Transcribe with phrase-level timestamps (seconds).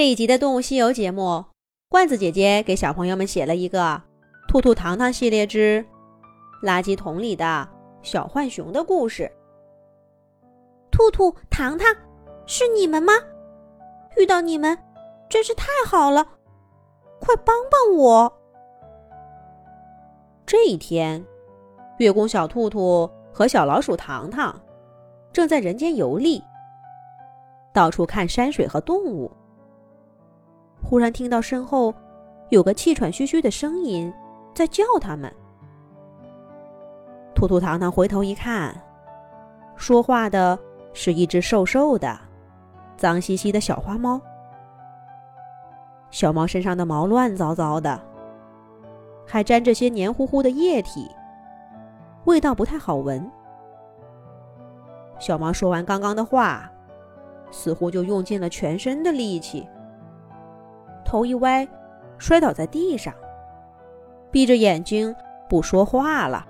[0.00, 1.44] 这一集的《动物西游》节目，
[1.90, 3.80] 罐子姐姐给小朋友们写了一个
[4.48, 5.84] 《兔兔糖糖系列之
[6.62, 7.68] 垃圾桶里的
[8.00, 9.30] 小浣熊》的故事。
[10.90, 11.94] 兔兔糖糖，
[12.46, 13.12] 是你们吗？
[14.16, 14.74] 遇到你们
[15.28, 16.26] 真是太好了，
[17.20, 18.32] 快帮帮我！
[20.46, 21.22] 这一天，
[21.98, 24.58] 月宫小兔兔和小老鼠糖糖
[25.30, 26.42] 正在人间游历，
[27.74, 29.30] 到处看山水和动物。
[30.82, 31.94] 忽然听到身后
[32.48, 34.12] 有个气喘吁吁的声音
[34.54, 35.32] 在叫他们。
[37.34, 38.74] 兔兔糖糖回头一看，
[39.76, 40.58] 说话的
[40.92, 42.18] 是一只瘦瘦的、
[42.96, 44.20] 脏兮兮的小花猫。
[46.10, 48.00] 小猫身上的毛乱糟糟的，
[49.24, 51.08] 还沾着些黏糊糊的液体，
[52.24, 53.30] 味道不太好闻。
[55.20, 56.68] 小猫说完刚刚的话，
[57.52, 59.66] 似乎就用尽了全身的力气。
[61.10, 61.66] 头一歪，
[62.18, 63.12] 摔倒在地上，
[64.30, 65.12] 闭着眼睛
[65.48, 66.46] 不说话了。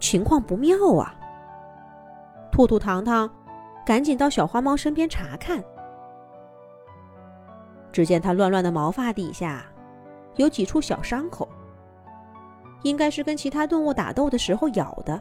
[0.00, 1.14] 情况不妙啊！
[2.50, 3.30] 兔兔糖糖
[3.84, 5.62] 赶紧到小花猫身边查看，
[7.92, 9.66] 只见它乱乱的毛发底下
[10.36, 11.46] 有几处小伤口，
[12.84, 15.20] 应该是跟其他动物打斗的时候咬的，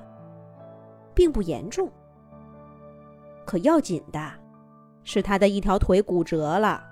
[1.14, 1.92] 并不严重。
[3.46, 4.32] 可要紧的
[5.04, 6.92] 是，它的一条腿骨折了。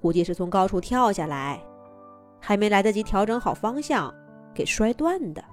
[0.00, 1.60] 估计是从高处跳下来，
[2.40, 4.12] 还没来得及调整好方向，
[4.54, 5.44] 给摔断的。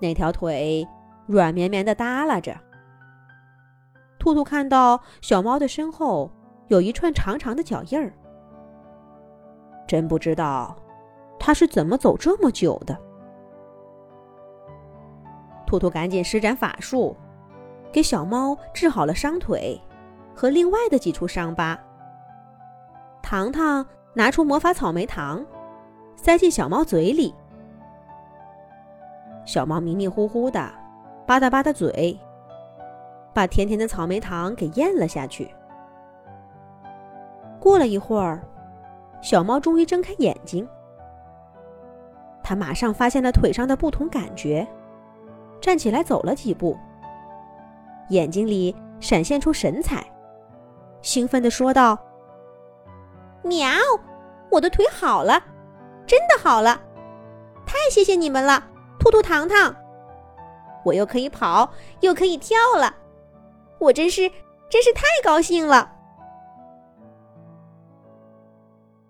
[0.00, 0.86] 那条腿
[1.26, 2.56] 软绵绵的耷拉着。
[4.18, 6.30] 兔兔看到小猫的身后
[6.68, 8.12] 有一串长长的脚印儿，
[9.86, 10.76] 真不知道
[11.38, 12.98] 它是怎么走这么久的。
[15.66, 17.14] 兔兔赶紧施展法术，
[17.92, 19.80] 给小猫治好了伤腿
[20.34, 21.78] 和另外的几处伤疤。
[23.30, 25.40] 糖糖拿出魔法草莓糖，
[26.16, 27.32] 塞进小猫嘴里。
[29.44, 30.58] 小猫迷迷糊糊的，
[31.28, 32.18] 吧嗒吧嗒嘴，
[33.32, 35.48] 把甜甜的草莓糖给咽了下去。
[37.60, 38.42] 过了一会儿，
[39.22, 40.68] 小猫终于睁开眼睛。
[42.42, 44.66] 它马上发现了腿上的不同感觉，
[45.60, 46.76] 站起来走了几步，
[48.08, 50.04] 眼睛里闪现出神采，
[51.00, 51.96] 兴奋地说道。
[53.42, 53.68] 喵！
[54.50, 55.42] 我的腿好了，
[56.06, 56.80] 真的好了！
[57.64, 58.62] 太谢谢你们了，
[58.98, 59.74] 兔兔糖糖！
[60.84, 62.94] 我又可以跑，又可以跳了，
[63.78, 64.28] 我真是
[64.68, 65.92] 真是太高兴了！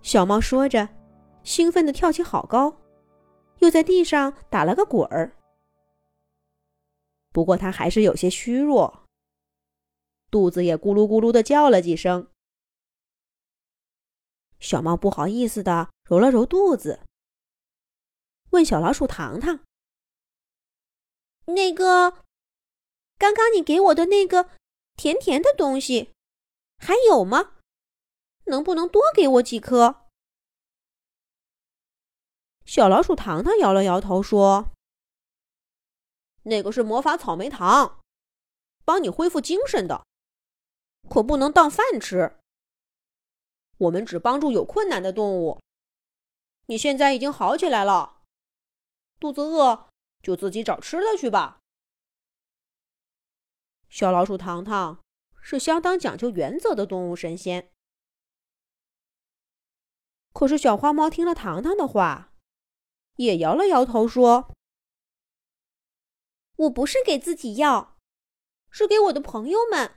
[0.03, 0.89] 小猫说着，
[1.43, 2.75] 兴奋的跳起好高，
[3.59, 5.33] 又在地上打了个滚儿。
[7.33, 9.05] 不过它还是有些虚弱，
[10.31, 12.27] 肚子也咕噜咕噜的叫了几声。
[14.61, 17.01] 小猫不好意思的揉了揉肚子，
[18.51, 19.61] 问小老鼠糖糖
[21.47, 22.25] ：“那个，
[23.17, 24.51] 刚刚你给我的那个
[24.95, 26.13] 甜甜的东西，
[26.79, 27.57] 还有吗？
[28.45, 30.07] 能不能多给我几颗？”
[32.67, 34.73] 小老鼠糖糖摇了摇头说
[36.45, 38.01] ：“那个是魔法草莓糖，
[38.85, 40.07] 帮你恢复精神的，
[41.09, 42.37] 可不能当饭吃。”
[43.81, 45.59] 我们只帮助有困难的动物。
[46.67, 48.23] 你现在已经好起来了，
[49.19, 49.89] 肚子饿
[50.23, 51.61] 就自己找吃的去吧。
[53.89, 55.03] 小老鼠糖糖
[55.41, 57.73] 是相当讲究原则的动物神仙，
[60.35, 62.35] 可是小花猫听了糖糖的话，
[63.17, 64.55] 也摇了摇头说
[66.57, 67.97] ：“我不是给自己要，
[68.71, 69.97] 是给我的朋友们。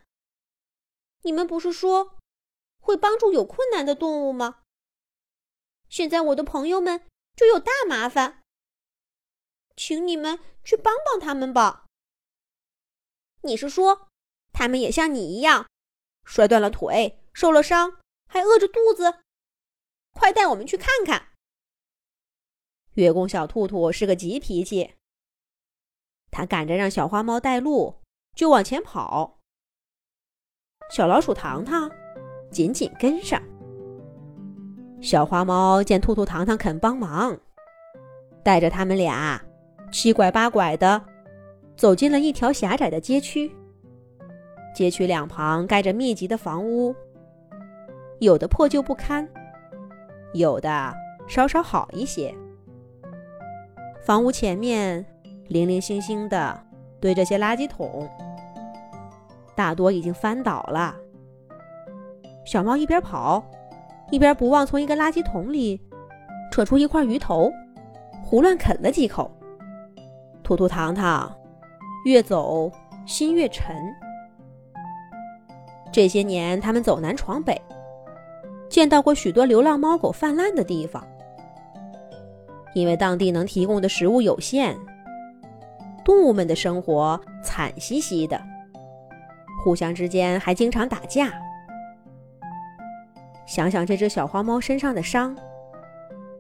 [1.23, 2.17] 你们不是说？”
[2.83, 4.59] 会帮助有困难的动物吗？
[5.87, 8.43] 现在我的朋友们就有大麻烦，
[9.75, 11.85] 请你们去帮帮他们吧。
[13.41, 14.09] 你是说，
[14.51, 15.69] 他们也像你一样，
[16.25, 19.23] 摔断了腿，受了伤，还饿着肚子？
[20.11, 21.29] 快带我们去看看。
[22.95, 24.95] 月宫小兔兔是个急脾气，
[26.31, 28.01] 他赶着让小花猫带路，
[28.35, 29.39] 就往前跑。
[30.91, 32.02] 小老鼠糖糖。
[32.53, 33.41] 紧紧跟上。
[35.01, 37.37] 小花猫见兔兔糖糖肯帮忙，
[38.41, 39.41] 带着他们俩
[39.91, 41.01] 七拐八拐的
[41.75, 43.51] 走进了一条狭窄的街区。
[44.73, 46.95] 街区两旁盖着密集的房屋，
[48.19, 49.27] 有的破旧不堪，
[50.33, 50.93] 有的
[51.27, 52.33] 稍稍好一些。
[54.05, 55.05] 房屋前面
[55.47, 56.59] 零零星星的
[56.99, 58.09] 堆着些垃圾桶，
[59.53, 60.95] 大多已经翻倒了。
[62.45, 63.43] 小猫一边跑，
[64.11, 65.81] 一边不忘从一个垃圾桶里
[66.51, 67.51] 扯出一块鱼头，
[68.23, 69.31] 胡乱啃了几口。
[70.43, 71.33] 兔兔糖糖
[72.05, 72.69] 越走
[73.05, 73.75] 心越沉。
[75.91, 77.59] 这些年，他们走南闯北，
[78.69, 81.05] 见到过许多流浪猫狗泛滥的地方。
[82.73, 84.75] 因为当地能提供的食物有限，
[86.03, 88.41] 动物们的生活惨兮兮的，
[89.63, 91.31] 互相之间还经常打架。
[93.45, 95.37] 想想这只小花猫身上的伤，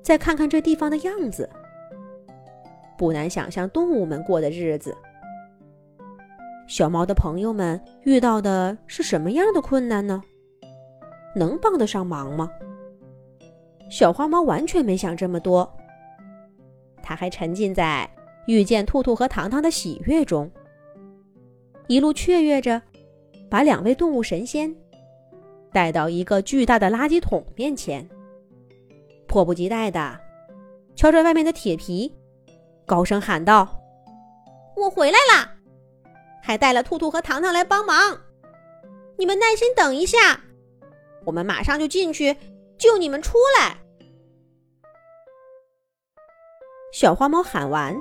[0.01, 1.49] 再看看这地方的样子，
[2.97, 4.95] 不难想象动物们过的日子。
[6.67, 10.23] 小猫的朋友们遇到的是什么样的困难呢？
[11.35, 12.49] 能帮得上忙吗？
[13.89, 15.71] 小花猫完全没想这么多。
[17.01, 18.09] 它还沉浸在
[18.47, 20.49] 遇见兔兔和糖糖的喜悦中，
[21.87, 22.81] 一路雀跃着，
[23.49, 24.73] 把两位动物神仙
[25.73, 28.07] 带到一个巨大的垃圾桶面前，
[29.27, 30.19] 迫不及待的
[30.95, 32.13] 敲着外面的铁皮，
[32.85, 33.81] 高声喊道
[34.77, 35.49] ：“我回来啦！
[36.41, 38.21] 还带了兔兔和糖糖来帮忙，
[39.17, 40.41] 你们耐心等一下，
[41.25, 42.35] 我们马上就进去
[42.77, 43.77] 救你们出来。”
[46.93, 47.99] 小花猫喊完，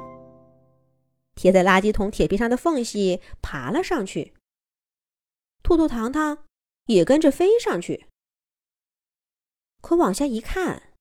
[1.35, 4.35] 贴在垃圾桶铁皮上的缝隙爬了上去。
[5.63, 6.45] 兔兔糖糖
[6.87, 8.09] 也跟着飞上去，
[9.81, 10.95] 可往下一看，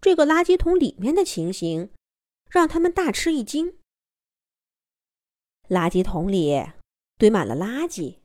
[0.00, 1.92] 这个垃圾桶里面的情形
[2.48, 3.78] 让他们大吃一惊。
[5.68, 6.72] 垃圾桶里
[7.16, 8.20] 堆满了垃圾，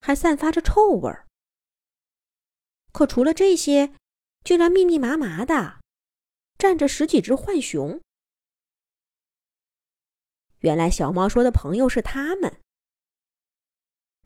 [0.00, 1.26] 还散发着臭味儿。
[2.92, 3.92] 可除了这些，
[4.44, 5.80] 居然密密麻麻的。
[6.58, 8.00] 站着十几只浣熊。
[10.60, 12.60] 原来小猫说的朋友是他们。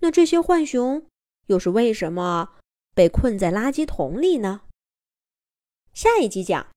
[0.01, 1.07] 那这些浣熊
[1.47, 2.57] 又是为什么
[2.95, 4.63] 被困在垃圾桶里呢？
[5.95, 6.67] 下一集讲。